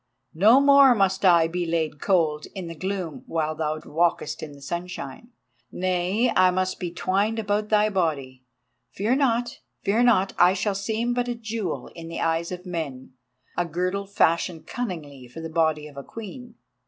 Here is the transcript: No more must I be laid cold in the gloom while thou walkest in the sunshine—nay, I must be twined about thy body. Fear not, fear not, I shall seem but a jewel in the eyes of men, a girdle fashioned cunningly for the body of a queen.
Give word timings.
No 0.33 0.59
more 0.59 0.95
must 0.95 1.23
I 1.23 1.47
be 1.47 1.63
laid 1.67 2.01
cold 2.01 2.47
in 2.55 2.65
the 2.67 2.73
gloom 2.73 3.21
while 3.27 3.53
thou 3.53 3.79
walkest 3.85 4.41
in 4.41 4.51
the 4.53 4.59
sunshine—nay, 4.59 6.33
I 6.35 6.49
must 6.49 6.79
be 6.79 6.89
twined 6.91 7.37
about 7.37 7.69
thy 7.69 7.87
body. 7.89 8.43
Fear 8.93 9.17
not, 9.17 9.59
fear 9.83 10.01
not, 10.01 10.33
I 10.39 10.55
shall 10.55 10.73
seem 10.73 11.13
but 11.13 11.27
a 11.27 11.35
jewel 11.35 11.85
in 11.93 12.07
the 12.07 12.19
eyes 12.19 12.51
of 12.51 12.65
men, 12.65 13.11
a 13.55 13.63
girdle 13.67 14.07
fashioned 14.07 14.65
cunningly 14.65 15.27
for 15.27 15.39
the 15.39 15.49
body 15.51 15.87
of 15.87 15.97
a 15.97 16.03
queen. 16.03 16.55